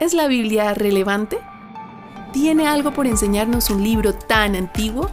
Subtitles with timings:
[0.00, 1.38] ¿Es la Biblia relevante?
[2.32, 5.10] ¿Tiene algo por enseñarnos un libro tan antiguo?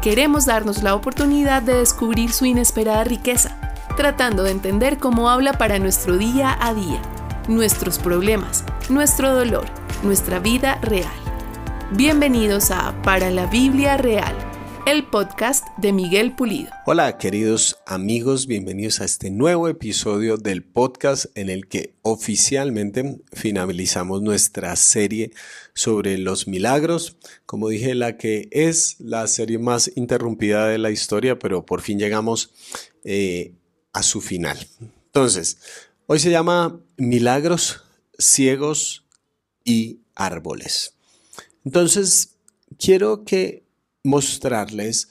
[0.00, 3.58] Queremos darnos la oportunidad de descubrir su inesperada riqueza,
[3.98, 7.02] tratando de entender cómo habla para nuestro día a día,
[7.48, 9.66] nuestros problemas, nuestro dolor,
[10.02, 11.12] nuestra vida real.
[11.90, 14.34] Bienvenidos a Para la Biblia Real
[14.86, 16.70] el podcast de Miguel Pulido.
[16.84, 24.20] Hola queridos amigos, bienvenidos a este nuevo episodio del podcast en el que oficialmente finalizamos
[24.20, 25.30] nuestra serie
[25.72, 27.16] sobre los milagros.
[27.46, 31.98] Como dije, la que es la serie más interrumpida de la historia, pero por fin
[31.98, 32.50] llegamos
[33.04, 33.54] eh,
[33.94, 34.58] a su final.
[35.06, 35.58] Entonces,
[36.06, 37.82] hoy se llama Milagros,
[38.18, 39.06] Ciegos
[39.64, 40.94] y Árboles.
[41.64, 42.34] Entonces,
[42.78, 43.63] quiero que
[44.04, 45.08] mostrarles,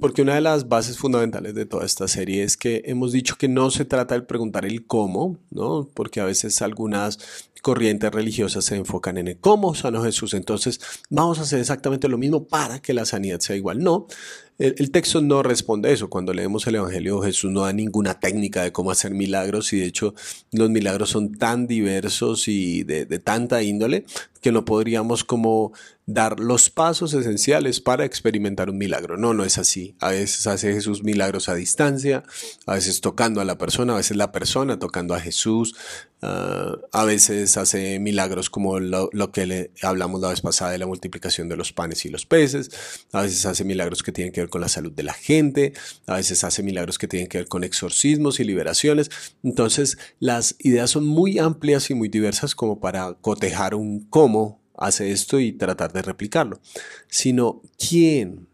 [0.00, 3.48] porque una de las bases fundamentales de toda esta serie es que hemos dicho que
[3.48, 5.88] no se trata de preguntar el cómo, ¿no?
[5.92, 7.18] Porque a veces algunas
[7.62, 10.34] corrientes religiosas se enfocan en el cómo sanó Jesús.
[10.34, 13.78] Entonces, vamos a hacer exactamente lo mismo para que la sanidad sea igual.
[13.78, 14.08] No,
[14.58, 16.10] el, texto no responde eso.
[16.10, 19.86] Cuando leemos el Evangelio, Jesús no da ninguna técnica de cómo hacer milagros y de
[19.86, 20.14] hecho
[20.50, 24.04] los milagros son tan diversos y de, de tanta índole
[24.40, 25.72] que no podríamos como
[26.12, 29.16] dar los pasos esenciales para experimentar un milagro.
[29.16, 29.96] No, no es así.
[30.00, 32.22] A veces hace Jesús milagros a distancia,
[32.66, 35.74] a veces tocando a la persona, a veces la persona tocando a Jesús,
[36.22, 40.78] uh, a veces hace milagros como lo, lo, que le hablamos la vez pasada de
[40.78, 42.70] la multiplicación de los panes y los peces,
[43.12, 45.72] a veces hace milagros que tienen que ver con la salud de la gente,
[46.06, 49.10] a veces hace milagros que tienen que ver con exorcismos y liberaciones.
[49.42, 55.10] Entonces, las ideas son muy amplias y muy diversas como para cotejar un cómo hace
[55.12, 56.60] esto y tratar de replicarlo,
[57.08, 58.48] sino quién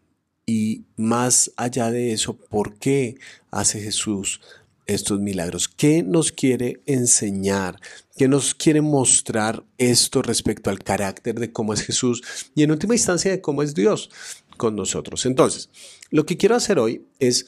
[0.47, 3.17] y más allá de eso, por qué
[3.51, 4.41] hace Jesús
[4.87, 7.79] estos milagros, qué nos quiere enseñar,
[8.17, 12.23] qué nos quiere mostrar esto respecto al carácter de cómo es Jesús
[12.55, 14.11] y en última instancia de cómo es Dios
[14.57, 15.27] con nosotros.
[15.27, 15.69] Entonces,
[16.11, 17.47] lo que quiero hacer hoy es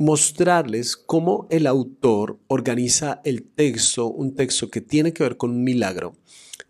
[0.00, 5.62] mostrarles cómo el autor organiza el texto, un texto que tiene que ver con un
[5.62, 6.16] milagro,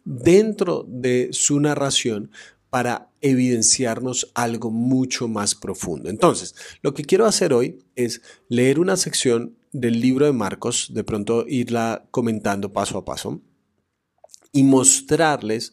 [0.05, 2.33] dentro de su narración
[2.71, 6.11] para evidenciarnos algo mucho más profundo.
[6.11, 11.05] Entonces, lo que quiero hacer hoy es leer una sección del libro de Marcos, de
[11.05, 13.41] pronto irla comentando paso a paso,
[14.51, 15.73] y mostrarles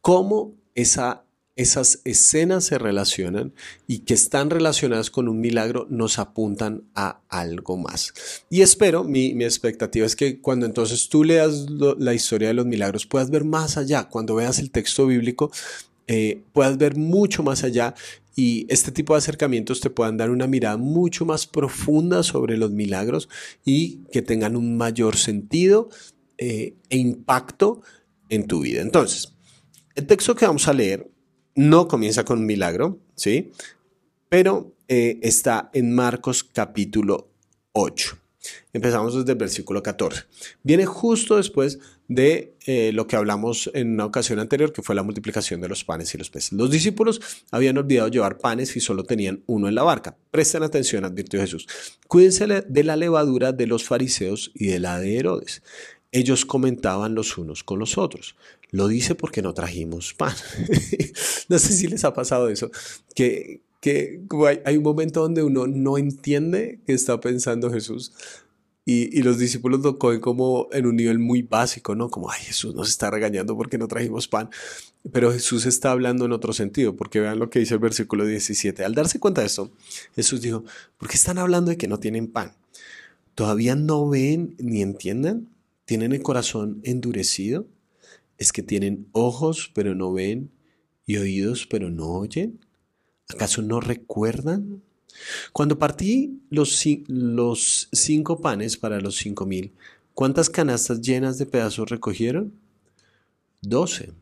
[0.00, 1.25] cómo esa
[1.56, 3.54] esas escenas se relacionan
[3.86, 8.12] y que están relacionadas con un milagro nos apuntan a algo más.
[8.50, 11.66] Y espero, mi, expectativa es que cuando entonces tú leas
[11.98, 15.50] la historia de los milagros puedas ver más allá, cuando veas el texto bíblico
[16.06, 17.94] eh, puedas ver mucho más allá
[18.36, 22.70] y este tipo de acercamientos te puedan dar una mirada mucho más profunda sobre los
[22.70, 23.30] milagros
[23.64, 25.88] y que tengan un mayor sentido
[26.36, 27.80] eh, e impacto
[28.28, 28.82] en tu vida.
[28.82, 29.32] Entonces,
[29.94, 31.10] el texto que vamos a leer
[31.56, 33.50] no comienza con un milagro, ¿sí?
[34.28, 37.28] Pero eh, está en Marcos capítulo
[37.72, 38.18] 8.
[38.72, 40.24] Empezamos desde el versículo 14.
[40.62, 41.78] Viene justo después
[42.08, 45.84] de eh, lo que hablamos en una ocasión anterior, que fue la multiplicación de los
[45.84, 46.52] panes y los peces.
[46.52, 50.16] Los discípulos habían olvidado llevar panes y solo tenían uno en la barca.
[50.30, 51.66] Presten atención, advirtió Jesús.
[52.06, 55.62] Cuídense de la levadura de los fariseos y de la de Herodes.
[56.12, 58.36] Ellos comentaban los unos con los otros.
[58.70, 60.34] Lo dice porque no trajimos pan.
[61.48, 62.70] no sé si les ha pasado eso,
[63.14, 63.60] que,
[64.64, 68.12] hay, un momento donde uno no entiende qué está pensando Jesús.
[68.84, 72.08] Y, y, los discípulos lo cogen como en un nivel muy básico, ¿no?
[72.08, 74.48] Como, ay, Jesús nos está regañando porque no trajimos pan.
[75.12, 78.84] Pero Jesús está hablando en otro sentido, porque vean lo que dice el versículo 17.
[78.84, 79.70] Al darse cuenta de esto,
[80.14, 80.64] Jesús dijo,
[80.98, 82.52] ¿por qué están hablando de que no tienen pan?
[83.34, 85.48] ¿Todavía no ven ni entienden?
[85.86, 87.66] ¿Tienen el corazón endurecido?
[88.38, 90.50] ¿Es que tienen ojos pero no ven
[91.06, 92.60] y oídos pero no oyen?
[93.28, 94.82] ¿Acaso no recuerdan?
[95.52, 99.72] Cuando partí los, cinco panes para los cinco mil,
[100.12, 102.52] ¿cuántas canastas llenas de pedazos recogieron?
[103.62, 104.12] Doce.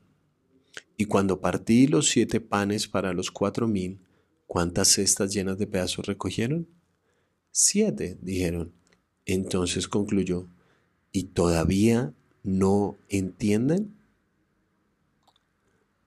[0.99, 3.99] Y cuando partí los siete panes para los cuatro mil,
[4.47, 6.69] ¿cuántas cestas llenas de pedazos recogieron?
[7.51, 8.73] Siete, dijeron.
[9.25, 10.47] Entonces concluyó,
[11.15, 12.13] ¿y todavía
[12.43, 13.95] no entienden?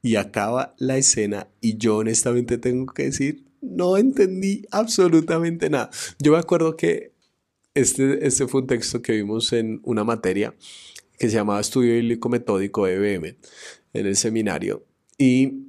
[0.08, 5.90] y acaba la escena y yo honestamente tengo que decir, no entendí absolutamente nada.
[6.20, 7.12] Yo me acuerdo que
[7.74, 10.56] este, este fue un texto que vimos en una materia
[11.20, 13.36] que se llamaba Estudio Bíblico Metódico EBM
[13.94, 14.86] en el seminario
[15.18, 15.66] y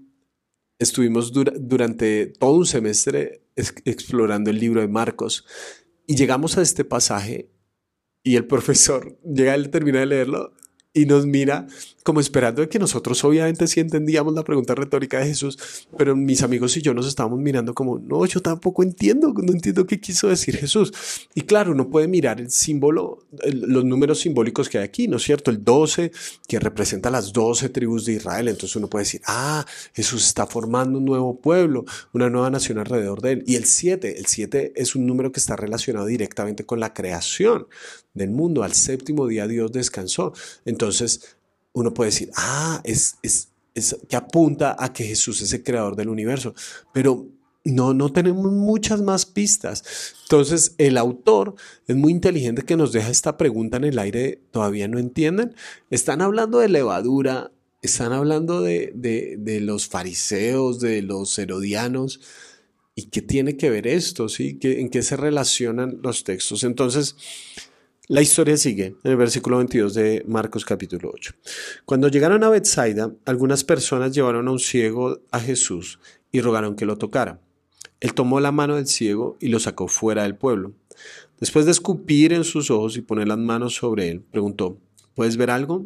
[0.78, 5.44] estuvimos durante todo un semestre explorando el libro de Marcos
[6.06, 7.48] y llegamos a este pasaje
[8.22, 10.52] y el profesor llega, él termina de leerlo
[10.92, 11.66] y nos mira
[12.02, 16.42] como esperando de que nosotros obviamente sí entendíamos la pregunta retórica de Jesús, pero mis
[16.42, 20.28] amigos y yo nos estábamos mirando como, no, yo tampoco entiendo, no entiendo qué quiso
[20.28, 20.90] decir Jesús.
[21.34, 25.22] Y claro, uno puede mirar el símbolo, los números simbólicos que hay aquí, ¿no es
[25.22, 25.50] cierto?
[25.50, 26.10] El 12,
[26.46, 30.98] que representa las 12 tribus de Israel, entonces uno puede decir, ah, Jesús está formando
[30.98, 33.44] un nuevo pueblo, una nueva nación alrededor de él.
[33.46, 37.66] Y el 7, el 7 es un número que está relacionado directamente con la creación
[38.18, 38.62] del mundo.
[38.62, 40.32] Al séptimo día Dios descansó.
[40.64, 41.36] Entonces,
[41.72, 45.96] uno puede decir, ah, es, es, es que apunta a que Jesús es el creador
[45.96, 46.54] del universo,
[46.92, 47.28] pero
[47.64, 50.14] no, no tenemos muchas más pistas.
[50.22, 51.54] Entonces, el autor
[51.86, 55.54] es muy inteligente que nos deja esta pregunta en el aire, todavía no entienden.
[55.90, 62.20] Están hablando de levadura, están hablando de, de, de los fariseos, de los herodianos.
[62.94, 64.28] ¿Y qué tiene que ver esto?
[64.28, 64.58] ¿sí?
[64.60, 66.64] ¿En qué se relacionan los textos?
[66.64, 67.16] Entonces,
[68.08, 71.34] la historia sigue en el versículo 22 de Marcos capítulo 8.
[71.84, 76.00] Cuando llegaron a Bethsaida, algunas personas llevaron a un ciego a Jesús
[76.32, 77.38] y rogaron que lo tocara.
[78.00, 80.72] Él tomó la mano del ciego y lo sacó fuera del pueblo.
[81.38, 84.78] Después de escupir en sus ojos y poner las manos sobre él, preguntó,
[85.14, 85.84] ¿puedes ver algo?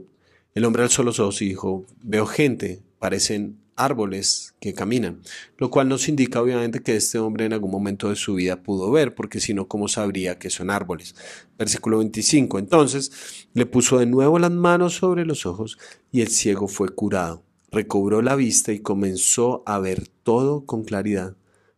[0.54, 5.20] El hombre alzó los ojos y dijo, veo gente, parecen árboles que caminan,
[5.58, 8.90] lo cual nos indica obviamente que este hombre en algún momento de su vida pudo
[8.90, 11.14] ver, porque si no, ¿cómo sabría que son árboles?
[11.58, 15.78] Versículo 25, entonces le puso de nuevo las manos sobre los ojos
[16.10, 21.36] y el ciego fue curado, recobró la vista y comenzó a ver todo con claridad.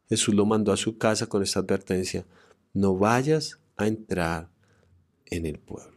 [0.08, 2.26] Jesús lo mandó a su casa con esta advertencia,
[2.72, 4.50] no vayas a entrar
[5.26, 5.94] en el pueblo.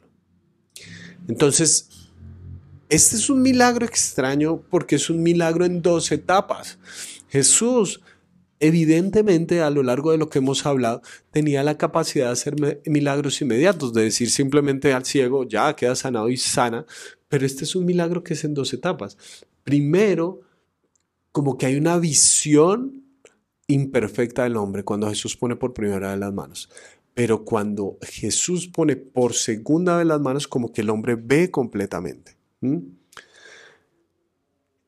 [1.28, 2.07] Entonces,
[2.90, 6.80] este es un milagro extraño porque es un milagro en dos etapas.
[7.28, 8.02] Jesús,
[8.60, 11.02] evidentemente, a lo largo de lo que hemos hablado,
[11.32, 12.56] tenía la capacidad de hacer
[12.86, 16.86] milagros inmediatos, de decir simplemente al ciego, ya queda sanado y sana,
[17.28, 19.18] pero este es un milagro que es en dos etapas.
[19.64, 20.42] Primero,
[21.34, 23.04] como que hay una visión
[23.68, 26.70] imperfecta del hombre cuando Jesús pone por primera vez las manos.
[27.14, 32.37] Pero cuando Jesús pone por segunda vez las manos, como que el hombre ve completamente.
[32.62, 32.78] ¿Mm?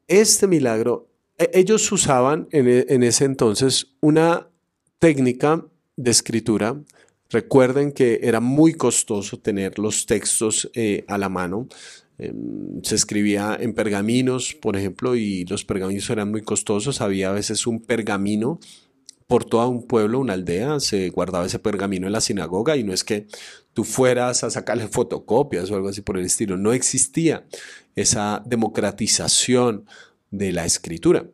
[0.08, 1.08] Este milagro,
[1.38, 4.48] e, ellos usaban e, en, ese entonces una
[4.98, 6.82] técnica de escritura.
[7.30, 11.68] Recuerden que era muy costoso tener los textos eh, a la mano.
[12.18, 17.02] Em, se escribía en pergaminos, por ejemplo, y los pergaminos eran muy costosos.
[17.02, 18.60] Había a veces un pergamino
[19.30, 22.94] por todo un pueblo, una aldea, se guardaba ese pergamino en la sinagoga y no
[22.94, 23.28] es que
[23.74, 27.46] tú fueras a sacarle fotocopias o algo así por el estilo, no existía
[27.96, 29.86] esa democratización
[30.32, 31.28] de la escritura.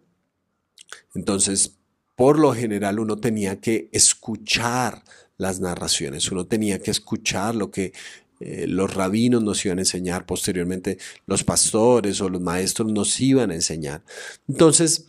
[1.13, 1.77] Entonces,
[2.17, 5.01] por lo general uno tenía que escuchar
[5.37, 7.93] las narraciones, uno tenía que escuchar lo que
[8.41, 10.97] eh, los rabinos nos iban a enseñar, posteriormente
[11.27, 14.03] los pastores o los maestros nos iban a enseñar.
[14.49, 15.05] Entonces,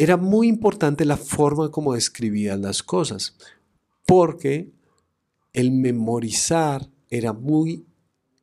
[0.00, 3.36] era muy importante la forma como escribían las cosas,
[4.06, 4.72] porque
[5.52, 7.84] el memorizar era muy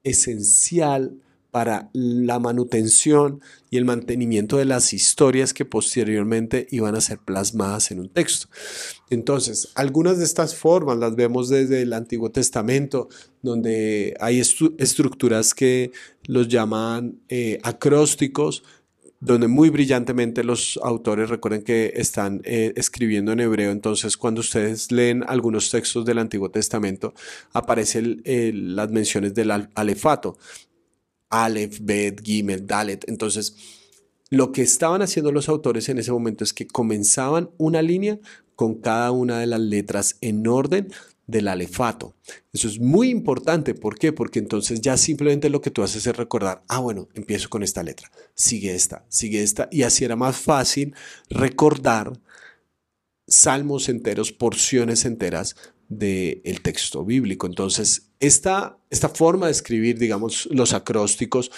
[0.04, 1.20] esencial
[1.50, 7.90] para la manutención y el mantenimiento de las historias que posteriormente iban a ser plasmadas
[7.90, 8.50] en un texto.
[9.10, 13.10] Entonces, algunas de estas formas las vemos desde el Antiguo Testamento,
[13.42, 15.92] donde hay estructuras que
[16.28, 18.62] los llaman eh, acrósticos,
[19.20, 24.92] donde muy brillantemente los autores recuerden que están eh, escribiendo en hebreo, entonces cuando ustedes
[24.92, 27.14] leen algunos textos del Antiguo Testamento
[27.54, 30.38] aparecen las menciones del alefato,
[31.30, 33.56] Aleph, Bet, Gimel, Dalet, entonces
[34.30, 38.20] lo que estaban haciendo los autores en ese momento es que comenzaban una línea
[38.56, 40.90] con cada una de las letras en orden
[41.28, 42.16] del alefato.
[42.54, 43.76] Eso es muy importante.
[43.76, 44.14] ¿Por qué?
[44.14, 47.84] Porque entonces ya simplemente lo que tú haces es recordar, ah, bueno, empiezo con esta
[47.84, 50.96] letra, sigue esta, sigue esta, y así era más fácil
[51.30, 52.14] recordar
[53.28, 55.56] salmos enteros, porciones enteras
[55.90, 57.46] del texto bíblico.
[57.48, 61.52] Entonces, esta, esta forma de escribir, digamos, los acrósticos,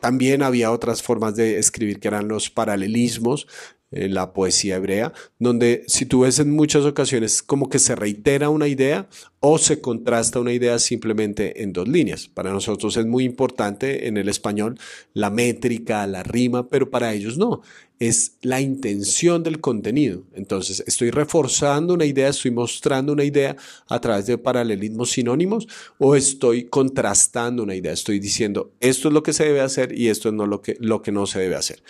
[0.00, 3.46] también había otras formas de escribir que eran los paralelismos,
[3.90, 8.50] en la poesía hebrea, donde si tú ves en muchas ocasiones como que se reitera
[8.50, 9.08] una idea
[9.40, 12.28] o se contrasta una idea simplemente en dos líneas.
[12.28, 14.78] Para nosotros es muy importante en el español
[15.14, 17.62] la métrica, la rima, pero para ellos no,
[17.98, 20.24] es la intención del contenido.
[20.34, 23.56] Entonces, estoy reforzando una idea, estoy mostrando una idea
[23.88, 25.66] a través de paralelismos sinónimos
[25.98, 30.08] o estoy contrastando una idea, estoy diciendo esto es lo que se debe hacer y
[30.08, 31.82] esto es no lo que, lo que no se debe hacer.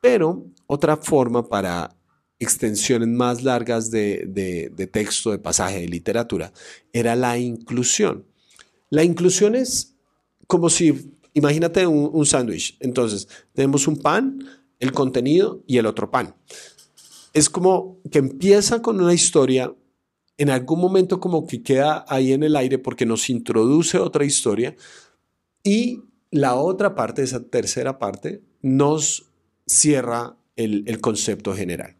[0.00, 1.96] Pero otra forma para
[2.38, 6.52] extensiones más largas de, texto, de pasaje, de literatura,
[6.92, 8.24] era la inclusión.
[8.90, 9.96] La inclusión es
[10.46, 12.76] como si imagínate un, un sándwich.
[12.80, 14.38] Entonces, tenemos un pan,
[14.78, 16.36] el contenido y el otro pan.
[17.32, 19.74] Es como que empieza con una historia,
[20.36, 24.76] en algún momento como que queda ahí en el aire porque nos introduce otra historia
[25.64, 29.30] y la otra parte, esa tercera parte, nos
[29.66, 31.96] cierra el, el concepto general.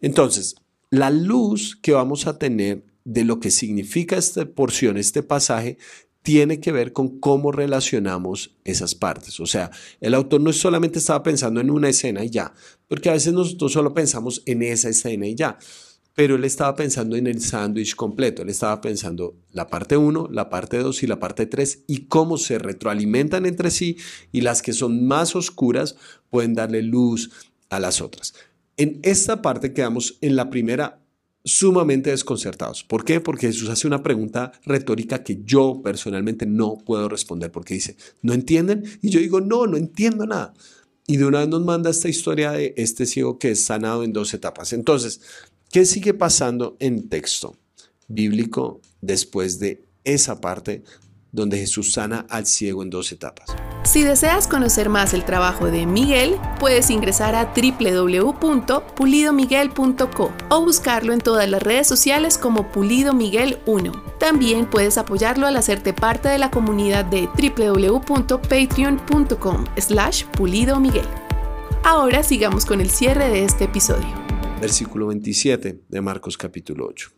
[0.00, 0.56] Entonces,
[0.90, 5.78] la luz que vamos a tener de lo que significa esta porción, este pasaje,
[6.26, 9.38] tiene que ver con cómo relacionamos esas partes.
[9.38, 9.70] O sea,
[10.00, 12.52] el autor no solamente estaba pensando en una escena y ya,
[12.88, 15.56] porque a veces nosotros solo pensamos en esa escena y ya,
[16.16, 20.50] pero él estaba pensando en el sándwich completo, él estaba pensando la parte 1, la
[20.50, 23.96] parte 2 y la parte 3 y cómo se retroalimentan entre sí
[24.32, 25.94] y las que son más oscuras
[26.28, 27.30] pueden darle luz
[27.70, 28.34] a las otras.
[28.76, 31.00] En esta parte quedamos en la primera
[31.46, 32.82] sumamente desconcertados.
[32.82, 33.20] ¿Por qué?
[33.20, 38.34] Porque Jesús hace una pregunta retórica que yo personalmente no puedo responder porque dice, ¿no
[38.34, 38.84] entienden?
[39.00, 40.54] Y yo digo, no, no entiendo nada.
[41.06, 44.12] Y de una vez nos manda esta historia de este ciego que es sanado en
[44.12, 44.72] dos etapas.
[44.72, 45.20] Entonces,
[45.70, 47.56] ¿qué sigue pasando en texto
[48.08, 50.82] bíblico después de esa parte
[51.36, 53.54] donde Jesús sana al ciego en dos etapas?
[53.84, 61.20] Si deseas conocer más el trabajo de Miguel, puedes ingresar a www.pulidomiguel.co o buscarlo en
[61.20, 63.92] todas las redes sociales como Pulido Miguel 1.
[64.18, 71.06] También puedes apoyarlo al hacerte parte de la comunidad de www.patreon.com slash Pulido Miguel.
[71.84, 74.26] Ahora sigamos con el cierre de este episodio.
[74.60, 77.10] Versículo 27 de Marcos capítulo 8.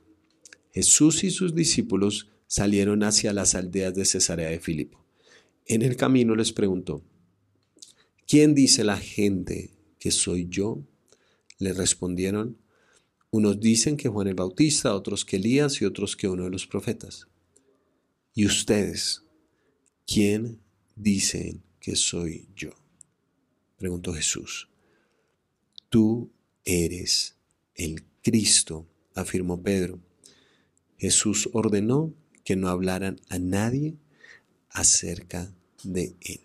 [0.73, 5.05] Jesús y sus discípulos salieron hacia las aldeas de Cesarea de Filipo.
[5.67, 7.05] En el camino les preguntó,
[8.27, 10.83] ¿quién dice la gente que soy yo?
[11.59, 12.59] Le respondieron,
[13.31, 16.67] unos dicen que Juan el Bautista, otros que Elías y otros que uno de los
[16.67, 17.29] profetas.
[18.35, 19.23] ¿Y ustedes,
[20.07, 20.61] quién
[20.97, 22.71] dicen que soy yo?
[23.77, 24.71] Preguntó Jesús.
[25.91, 26.31] Tú
[26.65, 27.37] eres
[27.75, 30.01] el Cristo, afirmó Pedro.
[30.97, 32.15] Jesús ordenó
[32.49, 33.99] que no hablaran a nadie
[34.71, 35.53] acerca
[35.83, 36.41] de Él.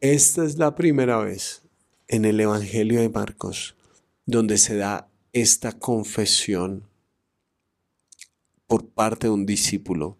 [0.00, 1.62] Esta es la primera vez
[2.08, 3.76] en el Evangelio de Marcos
[4.26, 6.88] donde se da esta confesión
[8.66, 10.18] por parte de un discípulo,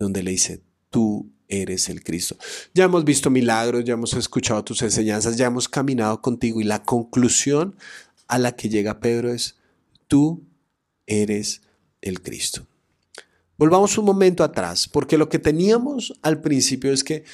[0.00, 2.36] donde le dice, tú eres el Cristo.
[2.74, 6.82] Ya hemos visto milagros, ya hemos escuchado tus enseñanzas, ya hemos caminado contigo y la
[6.82, 7.76] conclusión
[8.26, 9.54] a la que llega Pedro es,
[10.08, 10.42] tú
[11.06, 11.62] eres
[12.02, 12.66] el Cristo.
[13.56, 17.24] Volvamos un momento atrás, porque lo que teníamos al principio es que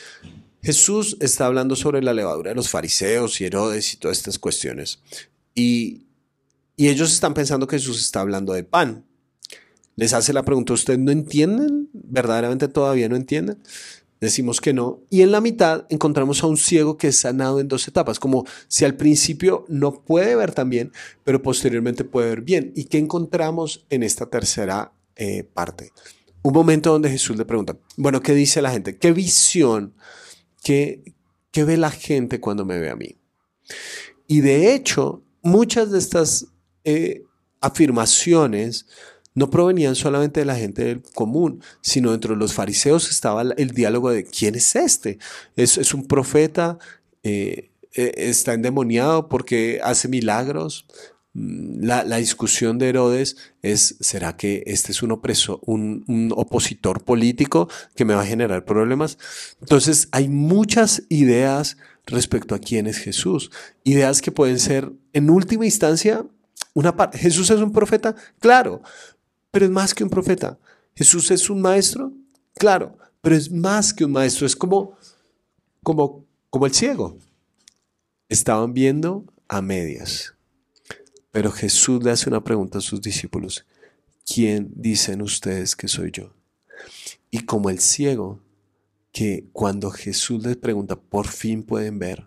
[0.63, 5.01] Jesús está hablando sobre la levadura de los fariseos y Herodes y todas estas cuestiones.
[5.55, 6.07] Y,
[6.77, 9.05] y ellos están pensando que Jesús está hablando de pan.
[9.97, 11.89] Les hace la pregunta, ¿ustedes no entienden?
[11.93, 13.59] ¿Verdaderamente todavía no entienden?
[14.21, 15.01] Decimos que no.
[15.11, 18.45] Y en la mitad encontramos a un ciego que es sanado en dos etapas, como
[18.67, 20.93] si al principio no puede ver tan bien,
[21.25, 22.73] pero posteriormente puede ver bien.
[22.75, 25.93] ¿Y qué encontramos en esta tercera eh, parte?
[26.43, 28.97] un momento donde Jesús le pregunta, bueno, ¿qué dice la gente?
[28.97, 29.95] ¿Qué visión?
[30.63, 31.03] ¿Qué,
[31.51, 33.19] qué ve la gente cuando me ve a mí?
[34.27, 36.47] Y de hecho, muchas de estas
[36.85, 37.23] eh,
[37.61, 38.87] afirmaciones
[39.39, 44.11] no provenían solamente de la gente común, sino dentro de los fariseos estaba el diálogo
[44.11, 45.19] de quién es este.
[45.57, 46.79] Es, es un profeta,
[47.23, 50.87] eh, eh, está endemoniado porque hace milagros,
[51.39, 55.13] Mm, la, discusión de Herodes es, ¿será que este es un,
[55.67, 59.19] un, opositor político que me va a generar problemas?
[59.61, 61.77] Entonces, hay muchas ideas
[62.07, 63.51] respecto a quién es Jesús.
[63.85, 66.25] Ideas que pueden ser, en última instancia,
[66.75, 67.19] una parte.
[67.19, 68.17] ¿Jesús es un profeta?
[68.41, 68.83] Claro,
[69.51, 70.59] pero es más que un profeta.
[70.95, 72.13] ¿Jesús es un maestro?
[72.55, 74.47] Claro, pero es más que un maestro.
[74.47, 74.97] Es como,
[75.83, 77.17] como, como el ciego.
[78.29, 80.35] Estaban viendo a medias
[81.39, 83.65] pero Jesús le hace una pregunta a sus discípulos.
[84.27, 86.35] ¿Quién dicen ustedes que soy yo?
[87.31, 88.43] Y como el ciego,
[89.13, 92.27] que cuando Jesús les pregunta, por fin pueden ver,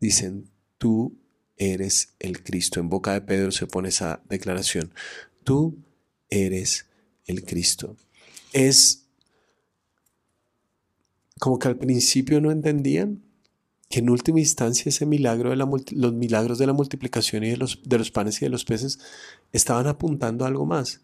[0.00, 1.18] dicen, tú
[1.56, 2.80] eres el Cristo.
[2.80, 4.92] En boca de Pedro se pone esa declaración.
[5.46, 5.78] Tú
[6.28, 6.86] eres
[7.24, 7.96] el Cristo.
[8.52, 9.06] Es
[11.38, 13.22] como que al principio no entendían,
[13.88, 17.80] que en última instancia ese milagro de los milagros de la multiplicación y de los,
[17.84, 18.98] de los panes y de los peces
[19.52, 21.02] estaban apuntando a algo más,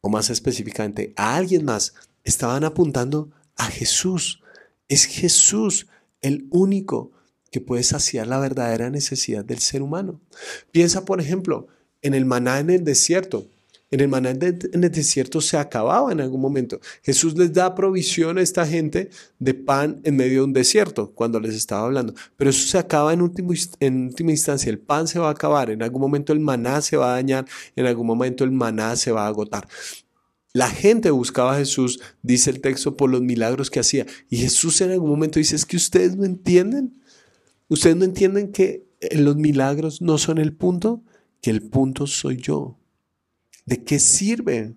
[0.00, 1.94] o más específicamente a alguien más,
[2.24, 4.42] estaban apuntando a Jesús.
[4.88, 5.86] Es Jesús
[6.20, 7.12] el único
[7.52, 10.20] que puede saciar la verdadera necesidad del ser humano.
[10.72, 11.68] Piensa, por ejemplo,
[12.02, 13.46] en el maná en el desierto.
[13.90, 16.80] En el maná en el desierto se acababa en algún momento.
[17.02, 21.40] Jesús les da provisión a esta gente de pan en medio de un desierto cuando
[21.40, 22.14] les estaba hablando.
[22.36, 23.20] Pero eso se acaba en,
[23.80, 24.68] en última instancia.
[24.68, 25.70] El pan se va a acabar.
[25.70, 27.46] En algún momento el maná se va a dañar.
[27.76, 29.66] En algún momento el maná se va a agotar.
[30.52, 34.06] La gente buscaba a Jesús, dice el texto, por los milagros que hacía.
[34.28, 37.00] Y Jesús en algún momento dice, es que ustedes no entienden.
[37.68, 41.02] Ustedes no entienden que los milagros no son el punto,
[41.40, 42.77] que el punto soy yo.
[43.68, 44.76] ¿De qué sirve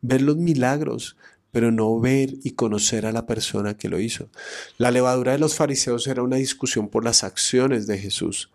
[0.00, 1.18] ver los milagros,
[1.52, 4.30] pero no ver y conocer a la persona que lo hizo?
[4.78, 8.50] La levadura de los fariseos era una discusión por las acciones de Jesús,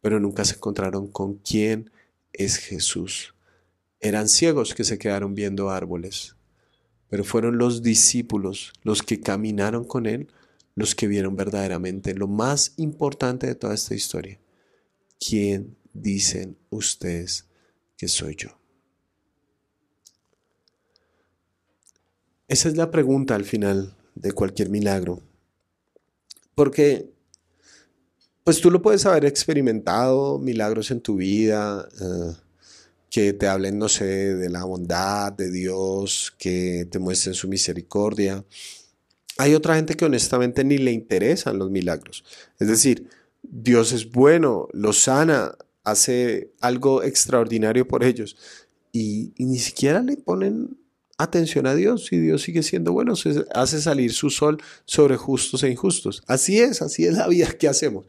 [0.00, 1.92] pero nunca se encontraron con quién
[2.32, 3.36] es Jesús.
[4.00, 6.34] Eran ciegos que se quedaron viendo árboles,
[7.08, 10.26] pero fueron los discípulos los que caminaron con él,
[10.74, 14.40] los que vieron verdaderamente lo más importante de toda esta historia.
[15.20, 17.46] ¿Quién dicen ustedes
[17.96, 18.59] que soy yo?
[22.50, 25.22] Esa es la pregunta al final de cualquier milagro.
[26.56, 27.08] Porque,
[28.42, 32.34] pues tú lo puedes haber experimentado, milagros en tu vida, eh,
[33.08, 38.44] que te hablen, no sé, de la bondad de Dios, que te muestren su misericordia.
[39.38, 42.24] Hay otra gente que honestamente ni le interesan los milagros.
[42.58, 43.08] Es decir,
[43.42, 48.36] Dios es bueno, los sana, hace algo extraordinario por ellos.
[48.90, 50.79] Y, y, ni siquiera le ponen
[51.22, 55.62] atención a Dios y Dios sigue siendo bueno, se hace salir su sol sobre justos
[55.62, 56.22] e injustos.
[56.26, 58.06] Así es, así es la vida que hacemos.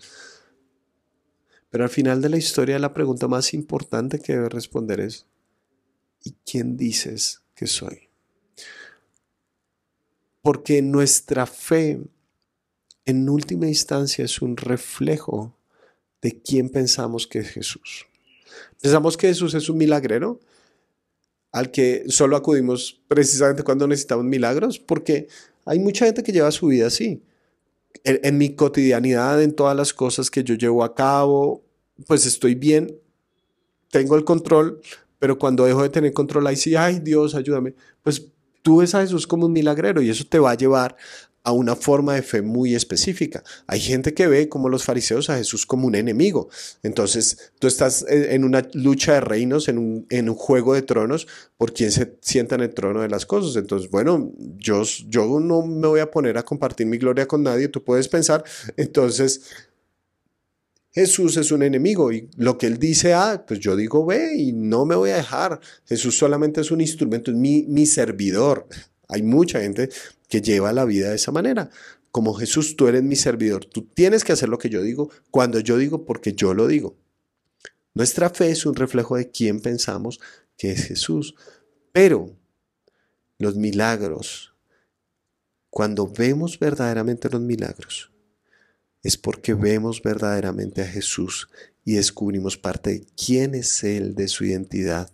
[1.70, 5.26] Pero al final de la historia la pregunta más importante que debe responder es,
[6.24, 8.10] ¿y quién dices que soy?
[10.42, 12.02] Porque nuestra fe
[13.06, 15.58] en última instancia es un reflejo
[16.22, 18.08] de quién pensamos que es Jesús.
[18.82, 20.40] Pensamos que Jesús es un milagrero,
[21.52, 25.28] al que solo acudimos precisamente cuando necesitamos milagros, porque
[25.66, 27.22] hay mucha gente que lleva su vida así.
[28.04, 31.62] En, mi cotidianidad, en todas las cosas que yo llevo a cabo,
[32.08, 32.98] pues estoy bien,
[33.92, 34.82] tengo el control,
[35.20, 38.26] pero cuando dejo de tener control, ahí sí, ay Dios, ayúdame, pues
[38.64, 40.96] tú ves a Jesús como un milagrero y eso te va a llevar
[41.44, 43.44] a una forma de fe muy específica.
[43.66, 46.50] Hay gente que ve como los fariseos a Jesús como un enemigo.
[46.84, 51.28] Entonces, tú estás en una lucha de reinos, en un, juego de tronos,
[51.58, 53.56] por quien se sienta en el trono de las cosas.
[53.56, 54.84] Entonces, bueno, yo,
[55.40, 58.44] no me voy a poner a compartir mi gloria con nadie, tú puedes pensar.
[58.78, 59.42] Entonces,
[60.92, 64.52] Jesús es un enemigo y lo que él dice, ah, pues yo digo, ve y
[64.52, 65.60] no me voy a dejar.
[65.86, 68.68] Jesús solamente es un instrumento, es mi servidor.
[69.12, 69.90] Hay mucha gente
[70.28, 71.70] que lleva la vida de esa manera.
[72.12, 73.66] Como Jesús, tú eres mi servidor.
[73.66, 76.98] Tú tienes que hacer lo que yo digo cuando yo digo porque yo lo digo.
[77.94, 80.20] Nuestra fe es un reflejo de quién pensamos
[80.58, 81.36] que es Jesús.
[81.92, 82.36] Pero
[83.38, 84.56] los milagros,
[85.70, 88.12] cuando vemos verdaderamente los milagros,
[89.04, 91.50] es porque vemos verdaderamente a Jesús
[91.84, 95.10] y descubrimos parte de quién es Él, de su identidad.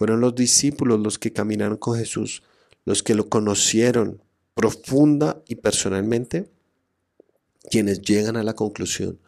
[0.00, 2.42] Fueron los discípulos los que caminaron con Jesús
[2.86, 4.22] los que lo conocieron
[4.54, 6.50] profunda y personalmente,
[7.70, 9.20] quienes llegan a la conclusión,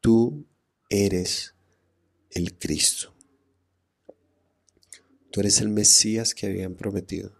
[0.00, 0.46] tú
[0.90, 1.56] eres
[2.30, 3.12] el Cristo.
[5.32, 7.32] Tú eres el Mesías que habían prometido.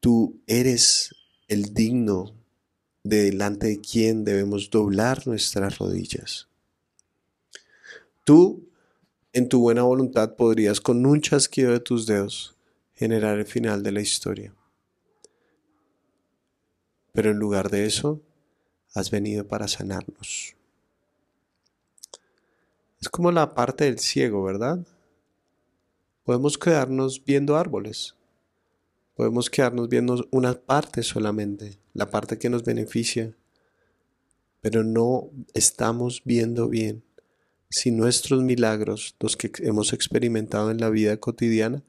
[0.00, 1.14] Tú eres
[1.48, 2.34] el digno
[3.04, 6.48] de delante de quien debemos doblar nuestras rodillas.
[8.24, 8.69] Tú,
[9.32, 12.56] en tu buena voluntad, podrías con un chasquido de tus dedos
[12.94, 14.54] generar el final de la historia.
[17.12, 18.20] Pero en lugar de eso,
[18.94, 20.54] has venido para sanarnos.
[23.00, 24.86] Es como la parte del ciego, ¿verdad?
[26.24, 28.14] Podemos quedarnos viendo árboles.
[29.14, 33.34] Podemos quedarnos viendo una parte solamente, la parte que nos beneficia.
[34.60, 37.02] Pero no estamos viendo bien
[37.70, 41.82] si nuestros milagros, los que hemos experimentado en la vida cotidiana,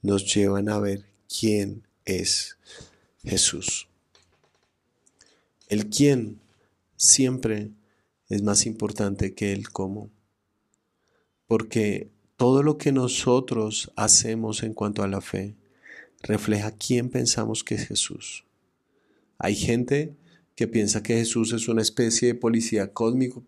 [0.00, 2.56] nos llevan a ver quién es
[3.24, 3.88] Jesús.
[5.68, 6.38] El quién
[6.96, 7.70] siempre
[8.28, 10.10] es más importante que el cómo,
[11.48, 15.54] porque todo lo que nosotros hacemos en cuanto a la fe
[16.22, 18.44] refleja quién pensamos que es Jesús.
[19.38, 20.14] Hay gente
[20.56, 23.44] que piensa que Jesús es una especie de policía cósmico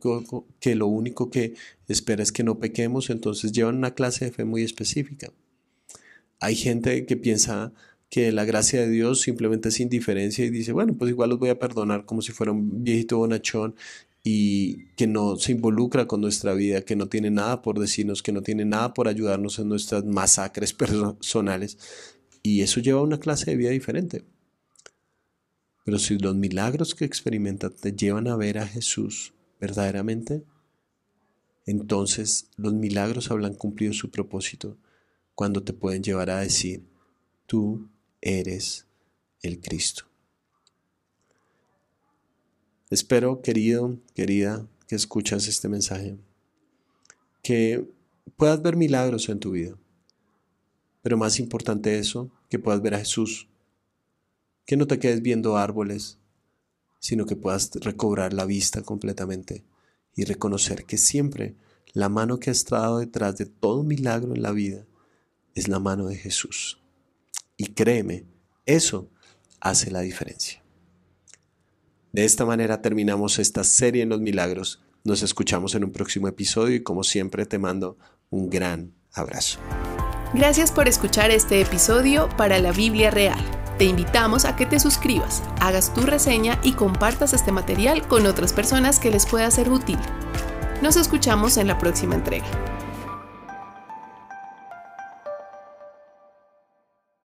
[0.61, 1.55] que lo único que
[1.89, 5.33] espera es que no pequemos, entonces llevan una clase de fe muy específica.
[6.39, 7.73] Hay gente que piensa
[8.11, 11.49] que la gracia de Dios simplemente es indiferencia y dice, bueno, pues igual los voy
[11.49, 13.75] a perdonar como si fuera un viejito bonachón
[14.23, 18.33] y que no se involucra con nuestra vida, que no tiene nada por decirnos, que
[18.33, 21.79] no tiene nada por ayudarnos en nuestras masacres personales.
[22.43, 24.25] Y eso lleva a una clase de vida diferente.
[25.89, 30.45] Pero si los milagros que experimentas te llevan a ver a Jesús verdaderamente,
[31.65, 34.77] entonces los milagros habrán cumplido su propósito
[35.35, 36.85] cuando te pueden llevar a decir,
[37.47, 37.89] tú
[38.21, 38.87] eres
[39.41, 40.05] el Cristo.
[42.91, 46.19] Espero, querido, querida, que escuchas este mensaje,
[47.43, 47.89] que
[48.37, 49.75] puedas ver milagros en tu vida,
[51.01, 53.48] pero más importante eso, que puedas ver a Jesús,
[54.69, 56.19] que no te quedes viendo árboles,
[56.99, 59.65] sino que puedas recobrar la vista completamente
[60.15, 61.55] y reconocer que siempre
[61.95, 64.85] la mano que ha estado detrás de todo milagro en la vida
[65.55, 66.83] es la mano de Jesús.
[67.57, 68.27] Y créeme,
[68.67, 69.09] eso
[69.59, 70.63] hace la diferencia.
[72.13, 74.83] De esta manera terminamos esta serie en los milagros.
[75.03, 77.97] Nos escuchamos en un próximo episodio y como siempre te mando
[78.29, 79.61] un gran abrazo.
[80.35, 83.58] Gracias por escuchar este episodio para la Biblia Real.
[83.79, 88.53] Te invitamos a que te suscribas, hagas tu reseña y compartas este material con otras
[88.53, 89.99] personas que les pueda ser útil.
[90.83, 92.47] Nos escuchamos en la próxima entrega.